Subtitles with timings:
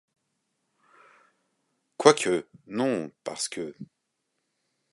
[1.97, 2.47] Quoique?
[2.65, 3.75] non, parce que.